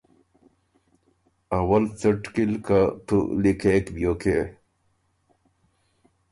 اول 1.57 1.83
څَټ 1.99 2.21
کی 2.33 2.43
ل 2.51 2.53
که 2.65 2.79
تُو 3.05 3.17
لیکېک 3.41 3.85
بیوکې 3.95 4.39